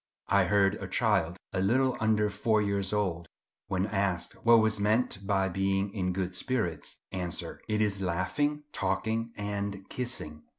[0.29, 3.27] I heard a child, a little under four years old,
[3.67, 9.31] when asked what was meant by being in good spirits, answer, "It is laughing, talking,
[9.37, 10.41] and kissing."